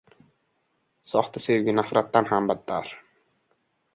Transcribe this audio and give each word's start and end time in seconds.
Soxta 1.09 1.43
sevgi 1.43 1.77
nafratdan 1.81 2.31
ham 2.31 2.51
battar. 2.53 2.93